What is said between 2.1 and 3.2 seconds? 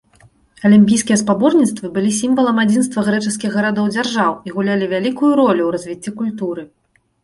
сімвалам адзінства